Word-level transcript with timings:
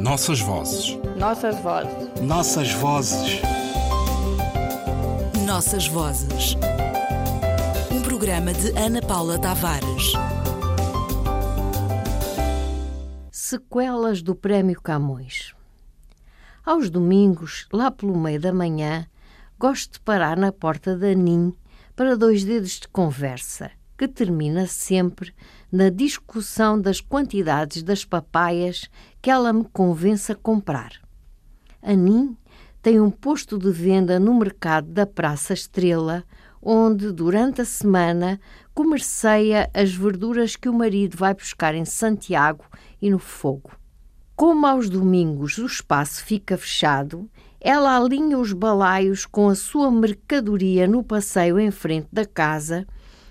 Nossas 0.00 0.40
vozes. 0.40 0.98
Nossas 1.18 1.60
vozes. 1.60 2.22
Nossas 2.22 2.72
vozes. 2.72 3.42
Nossas 5.44 5.86
vozes. 5.88 6.56
Um 7.92 8.00
programa 8.00 8.54
de 8.54 8.70
Ana 8.78 9.02
Paula 9.02 9.38
Tavares. 9.38 10.14
Sequelas 13.30 14.22
do 14.22 14.34
Prémio 14.34 14.80
Camões. 14.80 15.54
Aos 16.64 16.88
domingos, 16.88 17.68
lá 17.70 17.90
pelo 17.90 18.16
meio 18.16 18.40
da 18.40 18.54
manhã, 18.54 19.06
gosto 19.58 19.92
de 19.92 20.00
parar 20.00 20.38
na 20.38 20.50
porta 20.50 20.96
da 20.96 21.12
NIM 21.12 21.54
para 21.94 22.16
dois 22.16 22.42
dedos 22.42 22.80
de 22.80 22.88
conversa, 22.88 23.70
que 24.00 24.08
termina 24.08 24.66
sempre 24.66 25.34
na 25.70 25.90
discussão 25.90 26.80
das 26.80 27.02
quantidades 27.02 27.82
das 27.82 28.02
papaias 28.02 28.88
que 29.20 29.30
ela 29.30 29.52
me 29.52 29.66
convence 29.66 30.32
a 30.32 30.34
comprar. 30.34 30.92
A 31.82 31.92
NIM 31.92 32.34
tem 32.80 32.98
um 32.98 33.10
posto 33.10 33.58
de 33.58 33.70
venda 33.70 34.18
no 34.18 34.32
mercado 34.32 34.90
da 34.90 35.04
Praça 35.04 35.52
Estrela, 35.52 36.24
onde, 36.62 37.12
durante 37.12 37.60
a 37.60 37.64
semana, 37.66 38.40
comerceia 38.72 39.68
as 39.74 39.92
verduras 39.92 40.56
que 40.56 40.70
o 40.70 40.72
marido 40.72 41.18
vai 41.18 41.34
buscar 41.34 41.74
em 41.74 41.84
Santiago 41.84 42.64
e 43.02 43.10
no 43.10 43.18
Fogo. 43.18 43.72
Como 44.34 44.66
aos 44.66 44.88
domingos 44.88 45.58
o 45.58 45.66
espaço 45.66 46.24
fica 46.24 46.56
fechado, 46.56 47.28
ela 47.60 47.98
alinha 47.98 48.38
os 48.38 48.54
balaios 48.54 49.26
com 49.26 49.50
a 49.50 49.54
sua 49.54 49.90
mercadoria 49.90 50.88
no 50.88 51.04
passeio 51.04 51.60
em 51.60 51.70
frente 51.70 52.08
da 52.10 52.24
casa 52.24 52.86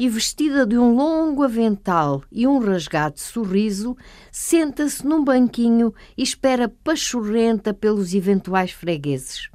e, 0.00 0.08
vestida 0.08 0.64
de 0.64 0.78
um 0.78 0.96
longo 0.96 1.42
avental 1.42 2.24
e 2.32 2.46
um 2.46 2.58
rasgado 2.58 3.20
sorriso, 3.20 3.94
senta-se 4.32 5.06
num 5.06 5.22
banquinho 5.22 5.92
e 6.16 6.22
espera 6.22 6.70
pachorrenta 6.70 7.74
pelos 7.74 8.14
eventuais 8.14 8.70
fregueses. 8.70 9.50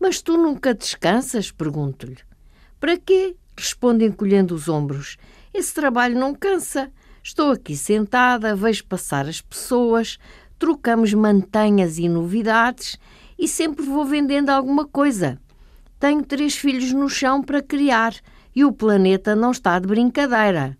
Mas 0.00 0.22
tu 0.22 0.38
nunca 0.38 0.72
descansas? 0.72 1.50
pergunto-lhe. 1.50 2.16
Para 2.80 2.96
quê? 2.96 3.36
responde 3.54 4.06
encolhendo 4.06 4.54
os 4.54 4.70
ombros. 4.70 5.18
Esse 5.52 5.74
trabalho 5.74 6.18
não 6.18 6.34
cansa. 6.34 6.90
Estou 7.22 7.50
aqui 7.50 7.76
sentada, 7.76 8.56
vejo 8.56 8.86
passar 8.86 9.28
as 9.28 9.42
pessoas, 9.42 10.18
trocamos 10.58 11.12
mantenhas 11.12 11.98
e 11.98 12.08
novidades 12.08 12.98
e 13.38 13.46
sempre 13.46 13.84
vou 13.84 14.06
vendendo 14.06 14.48
alguma 14.48 14.86
coisa. 14.86 15.38
Tenho 16.00 16.24
três 16.24 16.56
filhos 16.56 16.90
no 16.90 17.10
chão 17.10 17.42
para 17.42 17.60
criar 17.60 18.14
e 18.58 18.64
o 18.64 18.72
planeta 18.72 19.36
não 19.36 19.52
está 19.52 19.78
de 19.78 19.86
brincadeira. 19.86 20.76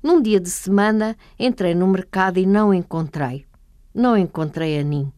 Num 0.00 0.22
dia 0.22 0.38
de 0.38 0.48
semana 0.48 1.16
entrei 1.36 1.74
no 1.74 1.88
mercado 1.88 2.38
e 2.38 2.46
não 2.46 2.72
encontrei. 2.72 3.44
Não 3.92 4.16
encontrei 4.16 4.78
a 4.78 4.84
Nin. 4.84 5.12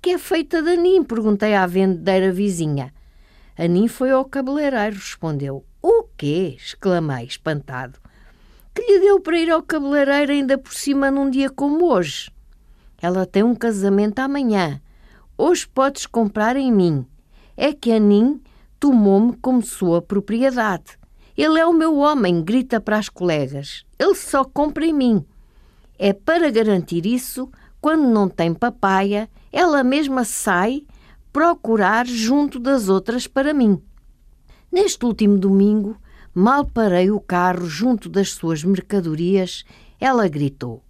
Que 0.00 0.10
é 0.10 0.18
feita 0.18 0.62
de 0.62 0.76
Nin? 0.76 1.02
Perguntei 1.02 1.56
à 1.56 1.66
vendedeira 1.66 2.30
vizinha. 2.30 2.94
A 3.58 3.66
Nin 3.66 3.88
foi 3.88 4.12
ao 4.12 4.24
cabeleireiro, 4.24 4.94
respondeu. 4.94 5.64
O 5.82 6.04
quê? 6.16 6.54
exclamei, 6.56 7.24
espantado. 7.24 7.98
Que 8.72 8.82
lhe 8.82 9.00
deu 9.00 9.18
para 9.18 9.36
ir 9.36 9.50
ao 9.50 9.60
cabeleireiro 9.60 10.30
ainda 10.30 10.56
por 10.56 10.72
cima 10.72 11.10
num 11.10 11.28
dia 11.28 11.50
como 11.50 11.84
hoje? 11.86 12.30
Ela 13.02 13.26
tem 13.26 13.42
um 13.42 13.56
casamento 13.56 14.20
amanhã. 14.20 14.80
Hoje 15.36 15.66
podes 15.66 16.06
comprar 16.06 16.54
em 16.54 16.70
mim. 16.70 17.04
É 17.56 17.72
que 17.72 17.90
a 17.90 17.98
Nin 17.98 18.40
tomou-me 18.78 19.36
como 19.38 19.62
sua 19.62 20.00
propriedade. 20.00 20.96
Ele 21.36 21.58
é 21.58 21.66
o 21.66 21.72
meu 21.72 21.96
homem, 21.96 22.42
grita 22.42 22.80
para 22.80 22.98
as 22.98 23.08
colegas. 23.08 23.84
Ele 23.98 24.14
só 24.14 24.44
compra 24.44 24.86
em 24.86 24.92
mim. 24.92 25.24
É 25.98 26.12
para 26.12 26.50
garantir 26.50 27.06
isso, 27.06 27.50
quando 27.80 28.02
não 28.04 28.28
tem 28.28 28.54
papaya, 28.54 29.28
ela 29.52 29.82
mesma 29.84 30.24
sai 30.24 30.84
procurar 31.32 32.06
junto 32.06 32.60
das 32.60 32.88
outras 32.88 33.26
para 33.26 33.52
mim. 33.52 33.82
Neste 34.70 35.04
último 35.04 35.36
domingo, 35.36 35.96
mal 36.34 36.64
parei 36.64 37.10
o 37.10 37.20
carro 37.20 37.66
junto 37.66 38.08
das 38.08 38.30
suas 38.30 38.62
mercadorias, 38.62 39.64
ela 40.00 40.28
gritou: 40.28 40.82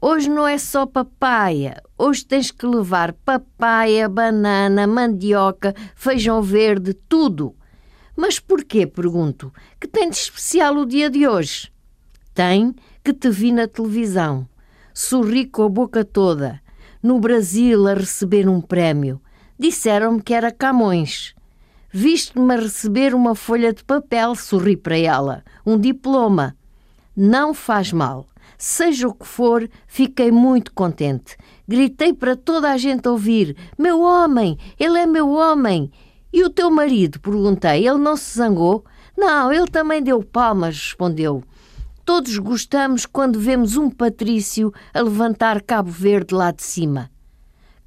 Hoje 0.00 0.28
não 0.28 0.46
é 0.46 0.58
só 0.58 0.84
papaya, 0.84 1.82
hoje 1.96 2.24
tens 2.24 2.50
que 2.50 2.66
levar 2.66 3.12
papaya, 3.12 4.08
banana, 4.08 4.86
mandioca, 4.86 5.74
feijão 5.94 6.42
verde, 6.42 6.94
tudo. 6.94 7.54
Mas 8.16 8.38
porquê, 8.38 8.86
pergunto, 8.86 9.52
que 9.80 9.88
tem 9.88 10.08
de 10.08 10.16
especial 10.16 10.76
o 10.76 10.86
dia 10.86 11.10
de 11.10 11.26
hoje? 11.26 11.72
Tem 12.32 12.74
que 13.02 13.12
te 13.12 13.28
vi 13.30 13.52
na 13.52 13.66
televisão. 13.66 14.48
Sorri 14.92 15.46
com 15.46 15.62
a 15.64 15.68
boca 15.68 16.04
toda. 16.04 16.60
No 17.02 17.18
Brasil 17.18 17.86
a 17.86 17.94
receber 17.94 18.48
um 18.48 18.60
prémio. 18.60 19.20
Disseram-me 19.58 20.22
que 20.22 20.32
era 20.32 20.50
Camões. 20.50 21.34
Viste-me 21.92 22.54
a 22.54 22.56
receber 22.56 23.14
uma 23.14 23.34
folha 23.34 23.72
de 23.72 23.84
papel, 23.84 24.34
sorri 24.34 24.76
para 24.76 24.96
ela. 24.96 25.44
Um 25.64 25.78
diploma. 25.78 26.56
Não 27.16 27.54
faz 27.54 27.92
mal. 27.92 28.26
Seja 28.58 29.08
o 29.08 29.14
que 29.14 29.26
for, 29.26 29.68
fiquei 29.86 30.30
muito 30.30 30.72
contente. 30.72 31.36
Gritei 31.68 32.12
para 32.12 32.34
toda 32.34 32.70
a 32.70 32.76
gente 32.76 33.08
ouvir: 33.08 33.56
Meu 33.78 34.00
homem, 34.00 34.58
ele 34.78 34.98
é 34.98 35.06
meu 35.06 35.30
homem. 35.30 35.90
E 36.34 36.42
o 36.42 36.50
teu 36.50 36.68
marido? 36.68 37.20
perguntei. 37.20 37.86
Ele 37.86 37.98
não 37.98 38.16
se 38.16 38.38
zangou? 38.38 38.84
Não, 39.16 39.52
ele 39.52 39.68
também 39.68 40.02
deu 40.02 40.20
palmas, 40.20 40.74
respondeu. 40.74 41.44
Todos 42.04 42.36
gostamos 42.38 43.06
quando 43.06 43.38
vemos 43.38 43.76
um 43.76 43.88
patrício 43.88 44.74
a 44.92 45.00
levantar 45.00 45.62
Cabo 45.62 45.92
Verde 45.92 46.34
lá 46.34 46.50
de 46.50 46.64
cima. 46.64 47.08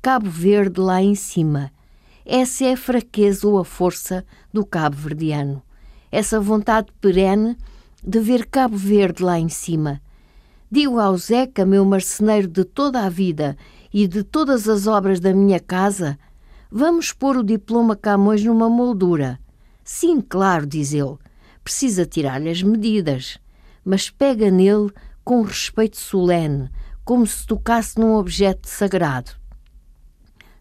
Cabo 0.01 0.29
Verde 0.29 0.79
lá 0.79 1.01
em 1.01 1.13
cima. 1.13 1.69
Essa 2.25 2.63
é 2.63 2.71
a 2.71 2.77
fraqueza 2.77 3.45
ou 3.45 3.59
a 3.59 3.65
força 3.65 4.25
do 4.53 4.65
cabo-verdiano. 4.65 5.61
Essa 6.09 6.39
vontade 6.39 6.87
perene 7.01 7.57
de 8.01 8.19
ver 8.21 8.45
Cabo 8.45 8.77
Verde 8.77 9.23
lá 9.23 9.37
em 9.37 9.49
cima 9.49 9.99
Digo 10.69 10.99
ao 10.99 11.15
Zeca, 11.17 11.65
meu 11.65 11.85
marceneiro 11.85 12.45
de 12.45 12.65
toda 12.65 13.05
a 13.05 13.07
vida 13.07 13.55
e 13.93 14.05
de 14.05 14.21
todas 14.21 14.67
as 14.67 14.85
obras 14.85 15.17
da 15.17 15.33
minha 15.33 15.61
casa, 15.61 16.19
vamos 16.71 17.11
pôr 17.11 17.37
o 17.37 17.43
diploma 17.43 17.95
Camões 17.95 18.43
numa 18.43 18.69
moldura. 18.69 19.39
Sim, 19.83 20.21
claro, 20.21 20.65
diz 20.65 20.93
ele. 20.93 21.17
Precisa 21.63 22.05
tirar-lhe 22.05 22.49
as 22.49 22.61
medidas, 22.61 23.37
mas 23.83 24.09
pega 24.09 24.49
nele 24.49 24.91
com 25.23 25.41
respeito 25.41 25.97
solene, 25.97 26.69
como 27.03 27.25
se 27.25 27.45
tocasse 27.45 27.99
num 27.99 28.15
objeto 28.15 28.67
sagrado. 28.67 29.31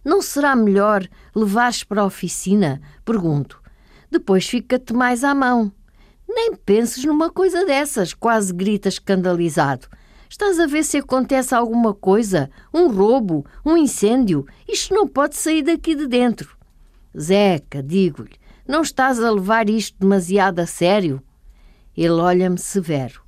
Não 0.04 0.22
será 0.22 0.54
melhor 0.54 1.06
levares 1.34 1.82
para 1.82 2.02
a 2.02 2.06
oficina? 2.06 2.80
Pergunto. 3.04 3.60
Depois 4.10 4.48
fica-te 4.48 4.92
mais 4.92 5.24
à 5.24 5.34
mão. 5.34 5.72
Nem 6.28 6.54
penses 6.54 7.04
numa 7.04 7.30
coisa 7.30 7.64
dessas, 7.64 8.14
quase 8.14 8.52
grita 8.52 8.88
escandalizado. 8.88 9.88
Estás 10.28 10.58
a 10.58 10.66
ver 10.66 10.84
se 10.84 10.98
acontece 10.98 11.54
alguma 11.54 11.94
coisa? 11.94 12.50
Um 12.74 12.88
roubo? 12.88 13.46
Um 13.64 13.76
incêndio? 13.76 14.46
Isto 14.68 14.94
não 14.94 15.06
pode 15.06 15.36
sair 15.36 15.62
daqui 15.62 15.94
de 15.94 16.06
dentro. 16.06 16.56
Zeca, 17.18 17.82
digo-lhe, 17.82 18.34
não 18.66 18.82
estás 18.82 19.22
a 19.22 19.30
levar 19.30 19.70
isto 19.70 19.96
demasiado 19.98 20.58
a 20.58 20.66
sério? 20.66 21.22
Ele 21.96 22.10
olha-me 22.10 22.58
severo. 22.58 23.22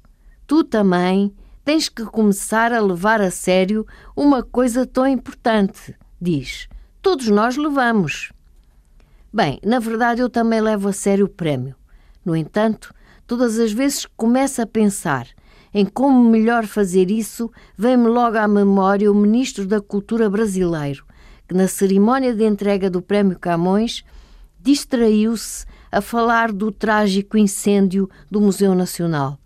Tu 0.47 0.65
também 0.65 1.33
tens 1.65 1.89
que 1.89 2.05
começar 2.05 2.73
a 2.73 2.81
levar 2.81 3.21
a 3.21 3.31
sério 3.31 3.87
uma 4.17 4.43
coisa 4.43 4.87
tão 4.87 5.07
importante, 5.07 5.95
diz. 6.21 6.69
Todos 7.01 7.29
nós 7.29 7.57
levamos. 7.57 8.33
Bem, 9.33 9.61
na 9.65 9.79
verdade 9.79 10.21
eu 10.21 10.29
também 10.29 10.61
levo 10.61 10.89
a 10.89 10.93
sério 10.93 11.27
o 11.27 11.29
prémio. 11.29 11.77
No 12.25 12.35
entanto, 12.35 12.93
todas 13.27 13.59
as 13.59 13.73
vezes 13.73 14.05
que 14.05 14.13
começo 14.17 14.61
a 14.61 14.67
pensar 14.67 15.29
em 15.73 15.85
como 15.85 16.29
melhor 16.31 16.67
fazer 16.67 17.11
isso, 17.11 17.51
vem-me 17.77 18.07
logo 18.07 18.39
à 18.39 18.49
memória 18.49 19.11
o 19.11 19.15
Ministro 19.15 19.67
da 19.67 19.81
Cultura 19.81 20.29
brasileiro, 20.31 21.05
que 21.47 21.55
na 21.55 21.69
cerimónia 21.69 22.35
de 22.35 22.45
entrega 22.45 22.91
do 22.91 23.03
Prémio 23.03 23.39
Camões 23.39 24.05
distraiu-se 24.61 25.67
a 25.91 26.01
falar 26.01 26.53
do 26.53 26.71
trágico 26.71 27.37
incêndio 27.39 28.09
do 28.31 28.41
Museu 28.41 28.75
Nacional, 28.75 29.39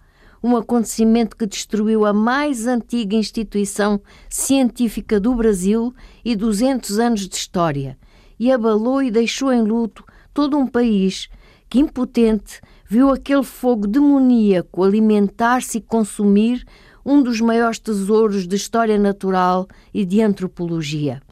um 0.42 0.56
acontecimento 0.56 1.36
que 1.36 1.46
destruiu 1.46 2.04
a 2.04 2.12
mais 2.12 2.66
antiga 2.66 3.14
instituição 3.14 4.00
científica 4.28 5.20
do 5.20 5.34
Brasil 5.34 5.94
e 6.24 6.34
200 6.34 6.98
anos 6.98 7.28
de 7.28 7.36
história, 7.36 7.96
e 8.38 8.50
abalou 8.50 9.02
e 9.02 9.10
deixou 9.10 9.52
em 9.52 9.62
luto 9.62 10.04
todo 10.34 10.58
um 10.58 10.66
país 10.66 11.28
que, 11.68 11.78
impotente, 11.78 12.60
viu 12.92 13.08
aquele 13.08 13.42
fogo 13.42 13.86
demoníaco 13.86 14.84
alimentar-se 14.84 15.78
e 15.78 15.80
consumir 15.80 16.62
um 17.02 17.22
dos 17.22 17.40
maiores 17.40 17.78
tesouros 17.78 18.46
de 18.46 18.54
história 18.54 18.98
natural 18.98 19.66
e 19.94 20.04
de 20.04 20.20
antropologia. 20.20 21.22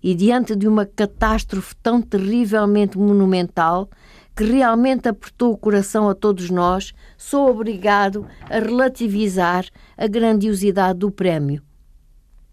E 0.00 0.14
diante 0.14 0.54
de 0.54 0.68
uma 0.68 0.86
catástrofe 0.86 1.74
tão 1.82 2.00
terrivelmente 2.00 2.96
monumental, 2.96 3.90
que 4.36 4.44
realmente 4.44 5.08
apertou 5.08 5.52
o 5.52 5.58
coração 5.58 6.08
a 6.08 6.14
todos 6.14 6.48
nós, 6.48 6.92
sou 7.18 7.50
obrigado 7.50 8.24
a 8.48 8.60
relativizar 8.60 9.66
a 9.98 10.06
grandiosidade 10.06 11.00
do 11.00 11.10
prémio 11.10 11.60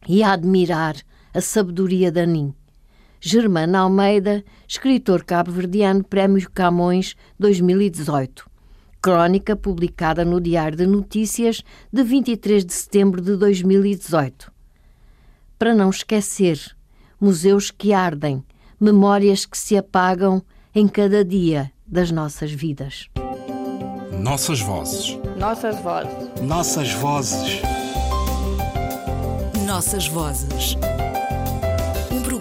e 0.10 0.24
a 0.24 0.34
admirar 0.34 0.96
A 1.32 1.42
Sabedoria 1.42 2.12
da 2.12 2.26
Nin. 2.26 2.56
Germana 3.24 3.82
Almeida, 3.82 4.44
escritor 4.68 5.24
cabo-verdiano, 5.24 6.04
Prémio 6.04 6.50
Camões 6.50 7.16
2018. 7.38 8.50
Crónica 9.00 9.56
publicada 9.56 10.26
no 10.26 10.42
Diário 10.42 10.76
de 10.76 10.88
Notícias 10.88 11.62
de 11.94 12.02
23 12.02 12.66
de 12.66 12.74
setembro 12.74 13.22
de 13.22 13.36
2018. 13.36 14.52
Para 15.60 15.76
não 15.76 15.92
esquecer, 15.92 16.76
museus 17.20 17.70
que 17.70 17.94
ardem, 17.94 18.44
memórias 18.80 19.46
que 19.46 19.58
se 19.58 19.78
apagam 19.78 20.42
em 20.74 20.88
cada 20.88 21.24
dia 21.24 21.72
das 21.86 22.10
nossas 22.10 22.52
vidas. 22.52 23.08
Nossas 24.20 24.60
vozes. 24.62 25.20
Nossas 25.38 25.80
vozes. 25.80 26.42
Nossas 26.42 26.92
vozes. 26.94 27.62
Nossas 29.68 30.08
vozes. 30.08 30.76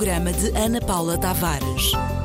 Programa 0.00 0.32
de 0.32 0.50
Ana 0.56 0.80
Paula 0.80 1.18
Tavares. 1.18 2.19